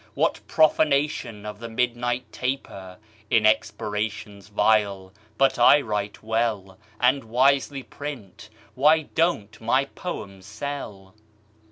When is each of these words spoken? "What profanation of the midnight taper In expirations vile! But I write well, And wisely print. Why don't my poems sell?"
"What 0.15 0.39
profanation 0.47 1.45
of 1.45 1.59
the 1.59 1.69
midnight 1.69 2.25
taper 2.31 2.97
In 3.29 3.45
expirations 3.45 4.47
vile! 4.47 5.13
But 5.37 5.59
I 5.59 5.79
write 5.81 6.23
well, 6.23 6.79
And 6.99 7.23
wisely 7.25 7.83
print. 7.83 8.49
Why 8.73 9.03
don't 9.13 9.61
my 9.61 9.85
poems 9.85 10.47
sell?" 10.47 11.13